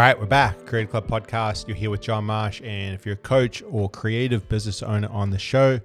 [0.00, 0.64] Right, we're back.
[0.64, 1.68] Creative Club Podcast.
[1.68, 2.62] You're here with John Marsh.
[2.62, 5.78] And if you're a coach or creative business owner on the show,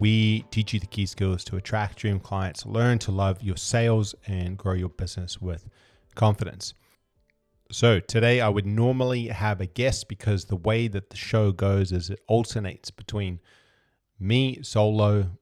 [0.00, 4.16] we teach you the key skills to attract dream clients, learn to love your sales,
[4.26, 5.68] and grow your business with
[6.16, 6.74] confidence.
[7.70, 11.92] So, today I would normally have a guest because the way that the show goes
[11.92, 13.38] is it alternates between
[14.18, 15.38] me solo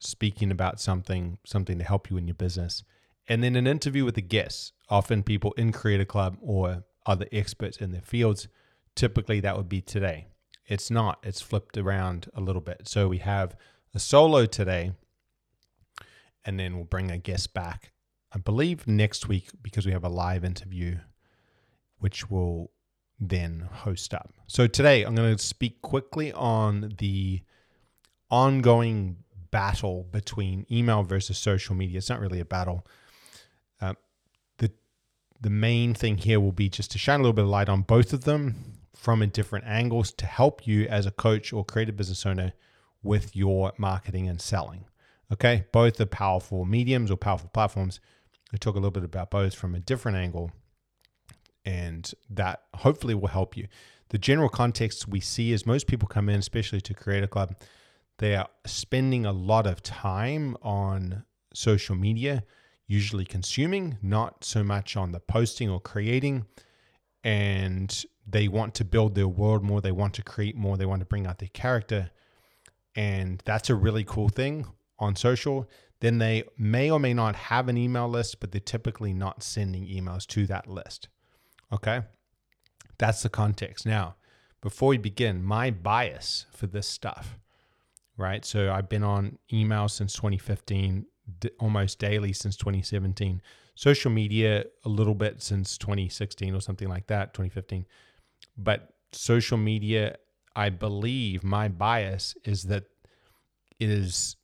[0.00, 2.82] speaking about something, something to help you in your business,
[3.28, 7.78] and then an interview with a guest, often people in Creative Club or other experts
[7.78, 8.48] in their fields.
[8.94, 10.26] Typically, that would be today.
[10.66, 12.82] It's not, it's flipped around a little bit.
[12.86, 13.56] So we have
[13.94, 14.92] a solo today,
[16.44, 17.92] and then we'll bring a guest back,
[18.32, 20.98] I believe, next week because we have a live interview,
[21.98, 22.70] which will
[23.18, 24.32] then host up.
[24.46, 27.42] So today, I'm going to speak quickly on the
[28.30, 29.16] ongoing
[29.50, 31.98] battle between email versus social media.
[31.98, 32.86] It's not really a battle
[35.40, 37.82] the main thing here will be just to shine a little bit of light on
[37.82, 38.54] both of them
[38.94, 42.52] from a different angles to help you as a coach or creative business owner
[43.02, 44.84] with your marketing and selling.
[45.32, 48.00] Okay, both are powerful mediums or powerful platforms.
[48.52, 50.50] I talk a little bit about both from a different angle,
[51.64, 53.68] and that hopefully will help you.
[54.08, 57.54] The general context we see is most people come in, especially to Creative Club,
[58.18, 61.24] they are spending a lot of time on
[61.54, 62.44] social media
[62.90, 66.44] usually consuming, not so much on the posting or creating.
[67.22, 70.98] And they want to build their world more, they want to create more, they want
[70.98, 72.10] to bring out their character.
[72.96, 74.66] And that's a really cool thing
[74.98, 75.70] on social.
[76.00, 79.86] Then they may or may not have an email list, but they're typically not sending
[79.86, 81.08] emails to that list.
[81.72, 82.02] Okay.
[82.98, 83.86] That's the context.
[83.86, 84.16] Now,
[84.60, 87.38] before we begin, my bias for this stuff,
[88.16, 88.44] right?
[88.44, 91.06] So I've been on email since 2015
[91.38, 93.40] d- almost daily since 2017.
[93.74, 97.86] Social media a little bit since 2016 or something like that, 2015.
[98.56, 100.16] But social media,
[100.56, 102.84] I believe my bias is that
[103.78, 104.36] it is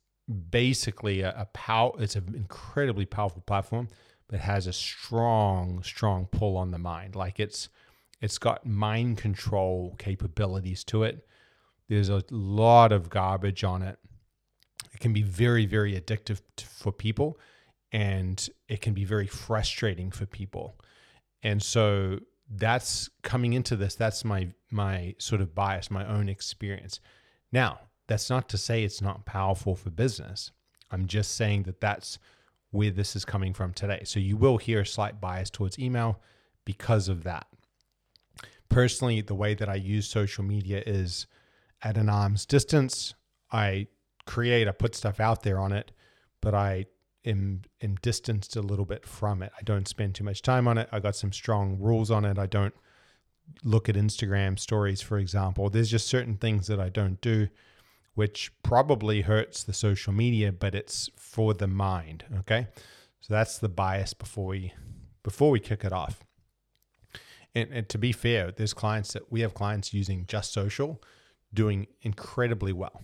[0.49, 1.91] basically a, a power.
[1.99, 3.89] It's an incredibly powerful platform,
[4.27, 7.15] but has a strong, strong pull on the mind.
[7.15, 7.69] Like it's
[8.21, 11.27] it's got mind control capabilities to it.
[11.87, 13.99] There's a lot of garbage on it
[14.97, 17.37] it can be very, very addictive to, for people
[17.91, 20.75] and it can be very frustrating for people.
[21.43, 22.17] And so
[22.49, 26.99] that's coming into this, that's my my sort of bias, my own experience.
[27.51, 30.49] Now, that's not to say it's not powerful for business.
[30.89, 32.17] I'm just saying that that's
[32.71, 34.01] where this is coming from today.
[34.03, 36.19] So you will hear a slight bias towards email
[36.65, 37.45] because of that.
[38.67, 41.27] Personally, the way that I use social media is
[41.83, 43.13] at an arm's distance.
[43.51, 43.87] I
[44.27, 45.91] create, I put stuff out there on it,
[46.41, 46.85] but I
[47.25, 49.51] am, am distanced a little bit from it.
[49.57, 50.89] I don't spend too much time on it.
[50.91, 52.37] I got some strong rules on it.
[52.37, 52.73] I don't
[53.63, 55.69] look at Instagram stories, for example.
[55.69, 57.47] There's just certain things that I don't do,
[58.13, 62.25] which probably hurts the social media, but it's for the mind.
[62.39, 62.67] Okay.
[63.21, 64.73] So that's the bias before we
[65.23, 66.23] before we kick it off.
[67.53, 71.01] And, and to be fair, there's clients that we have clients using just social
[71.53, 73.01] doing incredibly well.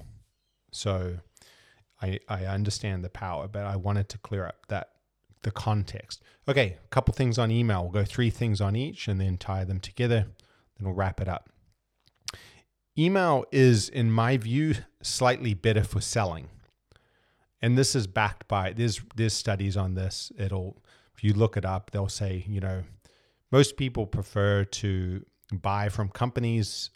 [0.75, 1.17] So
[2.01, 4.89] I, I understand the power, but I wanted to clear up that
[5.43, 6.21] the context.
[6.47, 7.83] Okay, a couple things on email.
[7.83, 10.27] We'll go three things on each and then tie them together.
[10.77, 11.49] Then we'll wrap it up.
[12.97, 16.49] Email is, in my view, slightly better for selling.
[17.61, 20.31] And this is backed by there's there's studies on this.
[20.37, 20.83] It'll
[21.15, 22.83] if you look it up, they'll say, you know,
[23.51, 26.89] most people prefer to buy from companies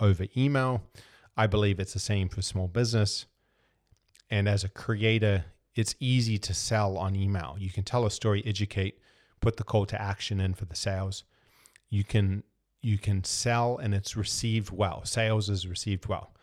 [0.00, 0.82] over email.
[1.36, 3.26] I believe it's the same for small business.
[4.30, 5.44] And as a creator,
[5.74, 7.56] it's easy to sell on email.
[7.58, 8.98] You can tell a story, educate,
[9.40, 11.24] put the call to action in for the sales.
[11.90, 12.42] You can
[12.82, 15.04] you can sell and it's received well.
[15.04, 16.34] Sales is received well.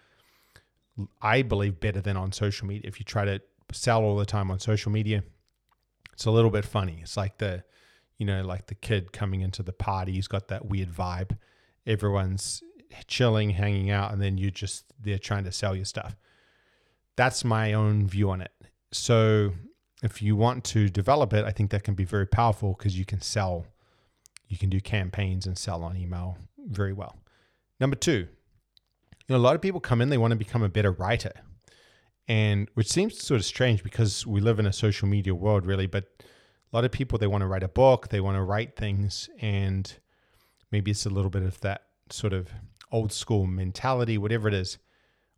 [1.21, 2.87] I believe better than on social media.
[2.87, 3.41] If you try to
[3.73, 5.23] sell all the time on social media,
[6.13, 6.99] it's a little bit funny.
[7.01, 7.63] It's like the,
[8.17, 10.13] you know, like the kid coming into the party.
[10.13, 11.37] He's got that weird vibe.
[11.85, 12.63] Everyone's
[13.07, 16.15] chilling, hanging out, and then you just they're trying to sell you stuff.
[17.15, 18.51] That's my own view on it.
[18.91, 19.53] So
[20.01, 23.05] if you want to develop it, I think that can be very powerful because you
[23.05, 23.65] can sell,
[24.47, 26.37] you can do campaigns and sell on email
[26.67, 27.17] very well.
[27.79, 28.27] Number two,
[29.29, 31.33] you know, a lot of people come in, they want to become a better writer.
[32.27, 35.87] And which seems sort of strange because we live in a social media world, really.
[35.87, 36.05] But
[36.71, 39.29] a lot of people, they want to write a book, they want to write things.
[39.41, 39.91] And
[40.71, 42.49] maybe it's a little bit of that sort of
[42.91, 44.77] old school mentality, whatever it is.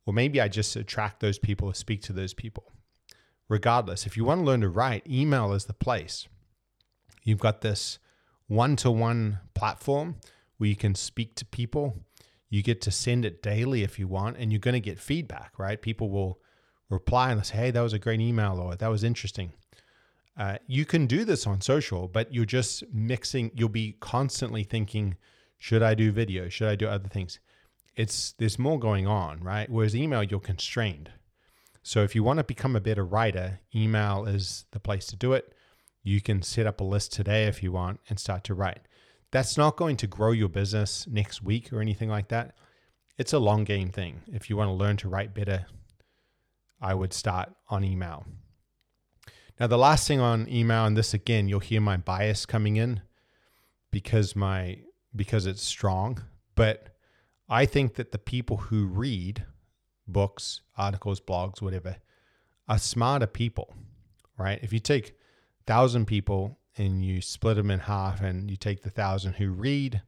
[0.06, 2.71] Or maybe I just attract those people or speak to those people.
[3.48, 6.27] Regardless, if you want to learn to write, email is the place.
[7.24, 8.00] You've got this
[8.48, 10.15] one to one platform
[10.57, 11.98] where you can speak to people.
[12.50, 15.57] You get to send it daily if you want, and you're going to get feedback,
[15.57, 15.81] right?
[15.81, 16.39] People will
[16.89, 19.53] reply and say, hey, that was a great email or that was interesting.
[20.38, 25.15] Uh, you can do this on social, but you're just mixing, you'll be constantly thinking,
[25.62, 26.50] should I do video?
[26.50, 27.40] Should I do other things?
[27.96, 29.69] It's there's more going on, right?
[29.69, 31.12] Whereas email, you're constrained.
[31.84, 35.34] So if you want to become a better writer, email is the place to do
[35.34, 35.54] it.
[36.02, 38.80] You can set up a list today if you want and start to write.
[39.30, 42.56] That's not going to grow your business next week or anything like that.
[43.19, 44.22] It's a long game thing.
[44.34, 45.68] If you want to learn to write better,
[46.81, 48.25] I would start on email.
[49.60, 53.02] Now, the last thing on email, and this again, you'll hear my bias coming in
[53.92, 54.80] because my
[55.16, 56.24] because it's strong,
[56.56, 56.96] but
[57.50, 59.46] I think that the people who read
[60.08, 61.98] books, articles, blogs, whatever,
[62.68, 63.74] are smarter people,
[64.38, 64.60] right?
[64.62, 65.18] If you take
[65.66, 70.02] thousand people and you split them in half and you take the thousand who read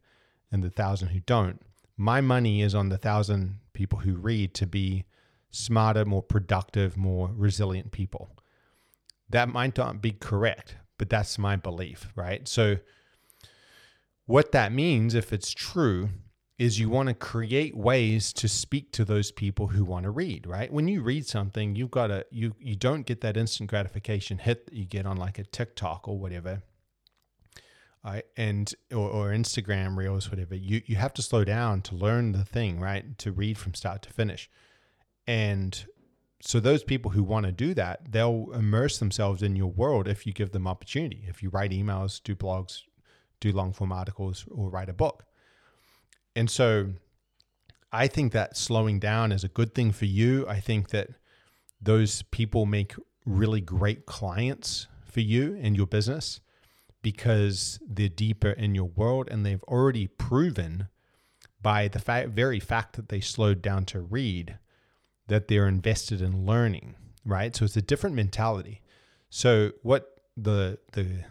[0.51, 1.61] and the thousand who don't,
[1.97, 5.05] my money is on the thousand people who read to be
[5.51, 8.29] smarter, more productive, more resilient people.
[9.29, 12.47] That might not be correct, but that's my belief, right?
[12.47, 12.77] So,
[14.25, 16.09] what that means, if it's true,
[16.59, 20.45] is you want to create ways to speak to those people who want to read,
[20.45, 20.71] right?
[20.71, 24.65] When you read something, you've got to you you don't get that instant gratification hit
[24.65, 26.61] that you get on like a TikTok or whatever.
[28.05, 28.25] Right?
[28.35, 30.55] And or, or Instagram reels, whatever.
[30.55, 33.17] You you have to slow down to learn the thing, right?
[33.19, 34.49] To read from start to finish.
[35.25, 35.85] And
[36.41, 40.27] so those people who want to do that, they'll immerse themselves in your world if
[40.27, 41.23] you give them opportunity.
[41.27, 42.81] If you write emails, do blogs,
[43.43, 45.25] do long form articles, or write a book.
[46.35, 46.93] And so
[47.91, 50.47] I think that slowing down is a good thing for you.
[50.47, 51.09] I think that
[51.81, 52.95] those people make
[53.25, 56.39] really great clients for you and your business
[57.01, 60.87] because they're deeper in your world and they've already proven
[61.61, 64.57] by the fact, very fact that they slowed down to read
[65.27, 66.95] that they're invested in learning,
[67.25, 67.55] right?
[67.55, 68.81] So it's a different mentality.
[69.29, 71.23] So what the the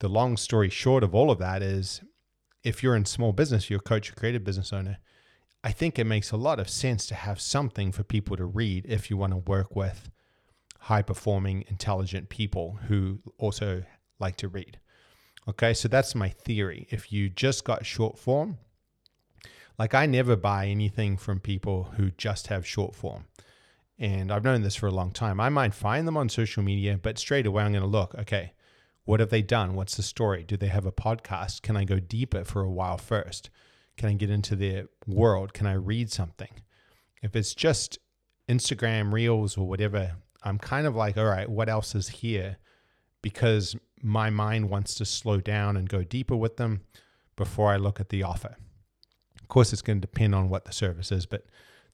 [0.00, 2.02] the long story short of all of that is
[2.62, 4.98] if you're in small business, you're a coach, a creative business owner,
[5.64, 8.86] I think it makes a lot of sense to have something for people to read
[8.86, 10.10] if you want to work with
[10.80, 13.82] high performing, intelligent people who also
[14.20, 14.78] like to read.
[15.48, 16.86] Okay, so that's my theory.
[16.90, 18.58] If you just got short form,
[19.78, 23.26] like I never buy anything from people who just have short form.
[23.98, 25.40] And I've known this for a long time.
[25.40, 28.52] I might find them on social media, but straight away I'm going to look, okay,
[29.08, 29.74] what have they done?
[29.74, 30.44] What's the story?
[30.44, 31.62] Do they have a podcast?
[31.62, 33.48] Can I go deeper for a while first?
[33.96, 35.54] Can I get into their world?
[35.54, 36.50] Can I read something?
[37.22, 37.98] If it's just
[38.50, 42.58] Instagram reels or whatever, I'm kind of like, all right, what else is here?
[43.22, 46.82] Because my mind wants to slow down and go deeper with them
[47.34, 48.56] before I look at the offer.
[49.40, 51.46] Of course, it's going to depend on what the service is, but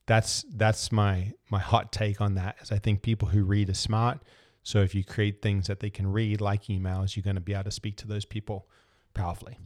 [0.06, 2.56] that's that's my my hot take on that.
[2.60, 4.18] Is I think people who read are smart
[4.64, 7.52] so if you create things that they can read, like emails, you're going to be
[7.52, 8.66] able to speak to those people
[9.12, 9.58] powerfully.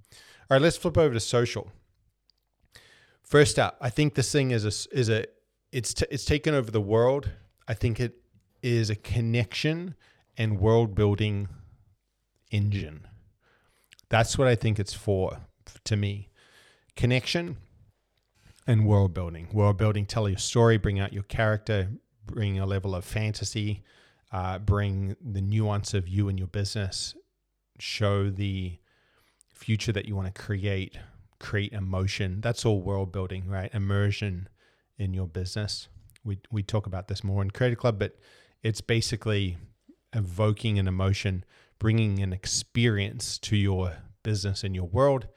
[0.50, 1.70] All right, let's flip over to social.
[3.22, 5.26] First up, I think this thing is a is a
[5.70, 7.30] it's t- it's taken over the world.
[7.68, 8.16] I think it
[8.62, 9.94] is a connection
[10.36, 11.48] and world building
[12.50, 13.06] engine.
[14.08, 15.38] That's what I think it's for
[15.84, 16.30] to me.
[16.96, 17.58] Connection
[18.66, 19.48] and world building.
[19.52, 21.88] World building, tell your story, bring out your character,
[22.26, 23.84] bring a level of fantasy,
[24.32, 27.14] uh, bring the nuance of you and your business,
[27.78, 28.78] show the
[29.54, 30.98] future that you want to create,
[31.40, 32.40] create emotion.
[32.40, 33.70] That's all world building, right?
[33.72, 34.48] Immersion
[34.98, 35.88] in your business.
[36.24, 38.18] We, we talk about this more in Creative Club, but
[38.62, 39.56] it's basically
[40.12, 41.44] evoking an emotion,
[41.78, 45.28] bringing an experience to your business and your world.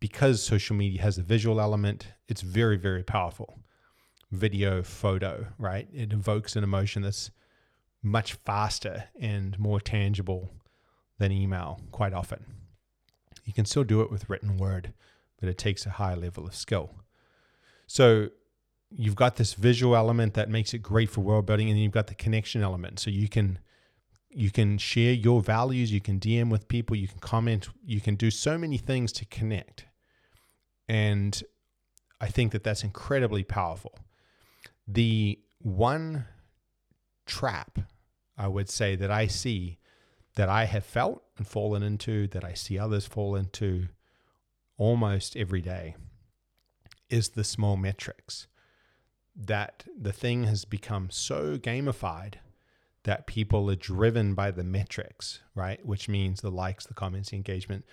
[0.00, 3.58] Because social media has a visual element, it's very, very powerful.
[4.30, 5.88] Video, photo, right?
[5.92, 7.30] It evokes an emotion that's
[8.02, 10.50] much faster and more tangible
[11.18, 12.44] than email quite often.
[13.44, 14.92] You can still do it with written word,
[15.38, 16.90] but it takes a high level of skill.
[17.86, 18.28] So
[18.90, 21.92] you've got this visual element that makes it great for world building, and then you've
[21.92, 23.00] got the connection element.
[23.00, 23.58] So you can
[24.32, 28.14] you can share your values, you can DM with people, you can comment, you can
[28.14, 29.86] do so many things to connect.
[30.88, 31.42] And
[32.20, 33.98] I think that that's incredibly powerful.
[34.86, 36.26] The one
[37.26, 37.80] trap,
[38.40, 39.78] I would say, that I see
[40.34, 43.88] that I have felt and fallen into, that I see others fall into
[44.78, 45.96] almost every day,
[47.08, 48.46] is the small metrics.
[49.36, 52.34] That the thing has become so gamified
[53.02, 55.84] that people are driven by the metrics, right?
[55.84, 57.84] Which means the likes, the comments, the engagement.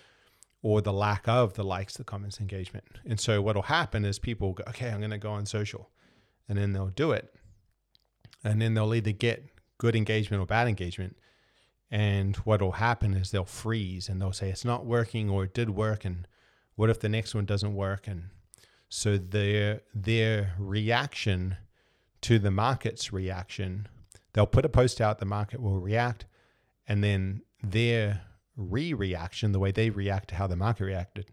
[0.62, 2.84] or the lack of the likes, the comments, engagement.
[3.06, 5.90] And so what'll happen is people go, okay, I'm going to go on social,
[6.48, 7.32] and then they'll do it,
[8.42, 9.44] and then they'll either get
[9.78, 11.16] good engagement or bad engagement.
[11.90, 15.70] And what'll happen is they'll freeze and they'll say it's not working or it did
[15.70, 16.28] work, and
[16.74, 18.06] what if the next one doesn't work?
[18.06, 18.24] And
[18.88, 21.56] so their their reaction
[22.22, 23.88] to the market's reaction,
[24.32, 26.26] they'll put a post out, the market will react,
[26.86, 28.22] and then their
[28.56, 31.26] re reaction, the way they react to how the market reacted,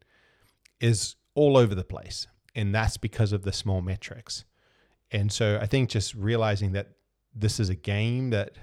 [0.79, 2.27] is all over the place.
[2.53, 4.45] And that's because of the small metrics.
[5.11, 6.91] And so I think just realizing that
[7.35, 8.53] this is a game that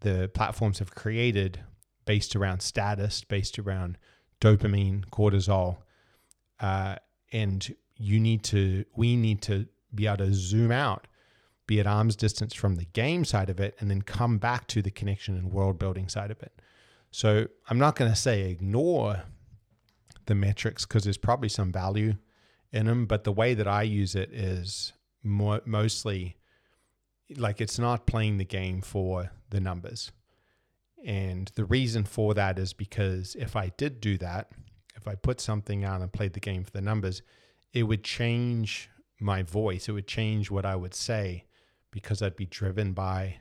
[0.00, 1.60] the platforms have created
[2.04, 3.96] based around status, based around
[4.40, 5.78] dopamine, cortisol,
[6.60, 6.96] uh,
[7.32, 11.06] and you need to, we need to be able to zoom out,
[11.66, 14.82] be at arm's distance from the game side of it, and then come back to
[14.82, 16.60] the connection and world building side of it.
[17.10, 19.22] So I'm not going to say ignore
[20.26, 22.14] the metrics because there's probably some value
[22.72, 26.36] in them, but the way that I use it is more, mostly
[27.36, 30.12] like it's not playing the game for the numbers.
[31.04, 34.50] And the reason for that is because if I did do that,
[34.96, 37.22] if I put something out and played the game for the numbers,
[37.72, 38.88] it would change
[39.20, 39.88] my voice.
[39.88, 41.44] It would change what I would say
[41.90, 43.36] because I'd be driven by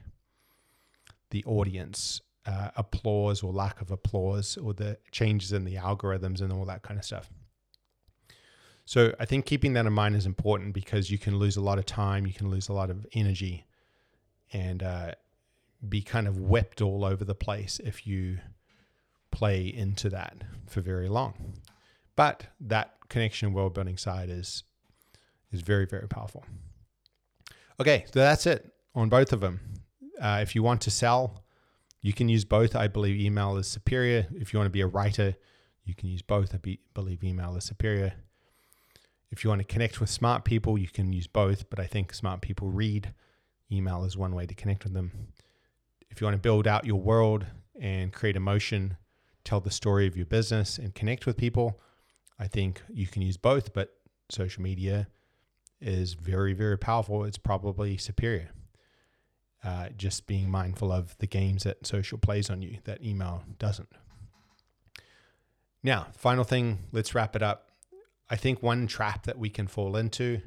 [1.29, 6.51] the audience uh, applause or lack of applause or the changes in the algorithms and
[6.51, 7.29] all that kind of stuff.
[8.85, 11.79] So I think keeping that in mind is important because you can lose a lot
[11.79, 13.65] of time, you can lose a lot of energy,
[14.53, 15.11] and uh,
[15.87, 18.37] be kind of whipped all over the place if you
[19.31, 20.35] play into that
[20.67, 21.55] for very long.
[22.15, 24.63] But that connection world building side is
[25.51, 26.45] is very very powerful.
[27.79, 29.59] Okay, so that's it on both of them.
[30.21, 31.43] Uh, if you want to sell
[32.03, 32.75] you can use both.
[32.75, 34.27] I believe email is superior.
[34.35, 35.35] If you want to be a writer,
[35.85, 36.53] you can use both.
[36.53, 38.13] I be, believe email is superior.
[39.31, 42.13] If you want to connect with smart people, you can use both, but I think
[42.13, 43.13] smart people read.
[43.73, 45.11] Email is one way to connect with them.
[46.09, 47.45] If you want to build out your world
[47.79, 48.97] and create emotion,
[49.43, 51.81] tell the story of your business and connect with people,
[52.39, 53.95] I think you can use both, but
[54.29, 55.07] social media
[55.81, 57.23] is very, very powerful.
[57.23, 58.51] It's probably superior
[59.63, 63.89] uh, just being mindful of the games that social plays on you that email doesn't.
[65.81, 67.69] Now, final thing, let's wrap it up.
[68.29, 70.41] I think one trap that we can fall into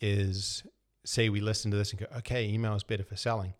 [0.00, 0.62] is
[1.06, 3.54] say we listen to this and go, okay, email is better for selling.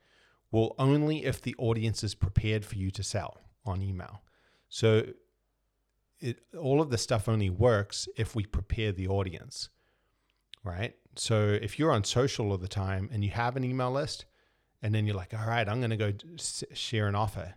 [0.50, 4.22] Well, only if the audience is prepared for you to sell on email.
[4.68, 5.06] So
[6.20, 9.68] it, all of the stuff only works if we prepare the audience,
[10.64, 10.94] right?
[11.14, 14.26] So if you're on social all the time and you have an email list,
[14.82, 16.12] and then you're like, all right, I'm going to go
[16.72, 17.54] share an offer.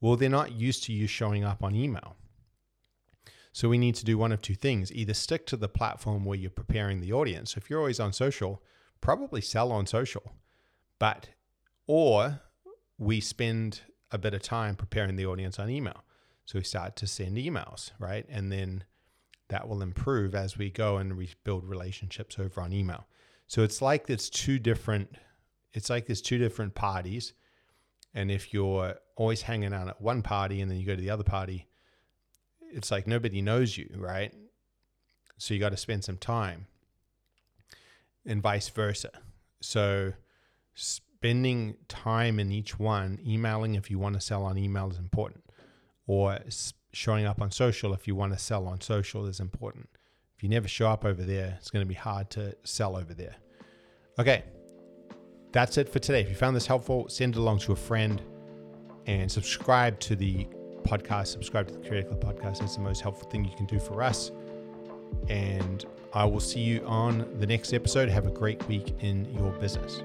[0.00, 2.16] Well, they're not used to you showing up on email.
[3.52, 6.38] So we need to do one of two things either stick to the platform where
[6.38, 7.54] you're preparing the audience.
[7.54, 8.62] So if you're always on social,
[9.00, 10.34] probably sell on social,
[10.98, 11.30] but,
[11.86, 12.40] or
[12.98, 16.04] we spend a bit of time preparing the audience on email.
[16.44, 18.26] So we start to send emails, right?
[18.28, 18.84] And then
[19.48, 23.06] that will improve as we go and we build relationships over on email.
[23.46, 25.16] So it's like it's two different
[25.72, 27.34] it's like there's two different parties.
[28.14, 31.10] And if you're always hanging out at one party and then you go to the
[31.10, 31.68] other party,
[32.72, 34.32] it's like nobody knows you, right?
[35.36, 36.66] So you got to spend some time
[38.28, 39.10] and vice versa.
[39.60, 40.12] So
[40.74, 45.44] spending time in each one, emailing if you want to sell on email is important,
[46.06, 46.38] or
[46.92, 49.88] showing up on social if you want to sell on social is important.
[50.36, 53.12] If you never show up over there, it's going to be hard to sell over
[53.12, 53.34] there.
[54.20, 54.44] Okay,
[55.50, 56.20] that's it for today.
[56.20, 58.22] If you found this helpful, send it along to a friend
[59.06, 60.46] and subscribe to the
[60.82, 61.28] podcast.
[61.28, 62.62] Subscribe to the Creative Club podcast.
[62.62, 64.30] It's the most helpful thing you can do for us.
[65.28, 68.08] And I will see you on the next episode.
[68.08, 70.02] Have a great week in your business.